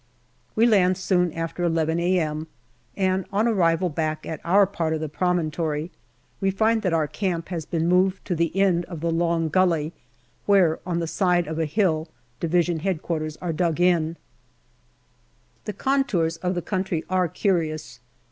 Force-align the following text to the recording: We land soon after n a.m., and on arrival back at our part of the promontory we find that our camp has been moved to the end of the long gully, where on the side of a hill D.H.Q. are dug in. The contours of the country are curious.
We 0.55 0.65
land 0.65 0.97
soon 0.97 1.31
after 1.33 1.63
n 1.63 1.99
a.m., 1.99 2.47
and 2.97 3.23
on 3.31 3.47
arrival 3.47 3.87
back 3.89 4.25
at 4.25 4.41
our 4.43 4.65
part 4.65 4.93
of 4.95 4.99
the 4.99 5.07
promontory 5.07 5.91
we 6.39 6.49
find 6.49 6.81
that 6.81 6.91
our 6.91 7.05
camp 7.07 7.49
has 7.49 7.67
been 7.67 7.87
moved 7.87 8.25
to 8.25 8.33
the 8.33 8.57
end 8.59 8.83
of 8.85 9.01
the 9.01 9.11
long 9.11 9.47
gully, 9.49 9.93
where 10.47 10.79
on 10.87 10.97
the 11.01 11.05
side 11.05 11.45
of 11.45 11.59
a 11.59 11.65
hill 11.65 12.07
D.H.Q. 12.39 13.31
are 13.43 13.53
dug 13.53 13.79
in. 13.79 14.17
The 15.65 15.73
contours 15.73 16.37
of 16.37 16.55
the 16.55 16.63
country 16.63 17.03
are 17.07 17.27
curious. 17.27 17.99